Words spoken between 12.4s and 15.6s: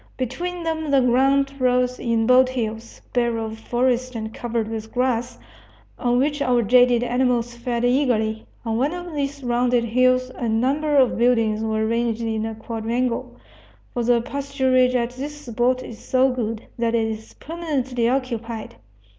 a quadrangle, for the pasturage at this